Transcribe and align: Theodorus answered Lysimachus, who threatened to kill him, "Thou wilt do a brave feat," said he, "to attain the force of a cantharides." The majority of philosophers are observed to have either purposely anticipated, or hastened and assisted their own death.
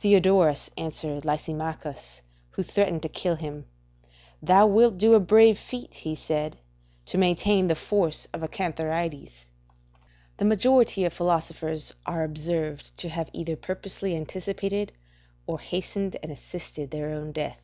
Theodorus 0.00 0.70
answered 0.78 1.26
Lysimachus, 1.26 2.22
who 2.52 2.62
threatened 2.62 3.02
to 3.02 3.10
kill 3.10 3.36
him, 3.36 3.66
"Thou 4.40 4.66
wilt 4.66 4.96
do 4.96 5.12
a 5.12 5.20
brave 5.20 5.58
feat," 5.58 5.92
said 6.16 6.54
he, 6.54 7.18
"to 7.18 7.22
attain 7.30 7.66
the 7.66 7.74
force 7.74 8.26
of 8.32 8.42
a 8.42 8.48
cantharides." 8.48 9.50
The 10.38 10.46
majority 10.46 11.04
of 11.04 11.12
philosophers 11.12 11.92
are 12.06 12.24
observed 12.24 12.96
to 12.96 13.10
have 13.10 13.28
either 13.34 13.54
purposely 13.54 14.16
anticipated, 14.16 14.92
or 15.46 15.60
hastened 15.60 16.16
and 16.22 16.32
assisted 16.32 16.90
their 16.90 17.10
own 17.10 17.32
death. 17.32 17.60